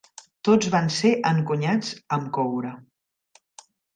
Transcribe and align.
Tots 0.47 0.69
van 0.75 0.87
ser 0.95 1.11
encunyats 1.33 1.93
amb 2.17 2.31
coure. 2.39 2.75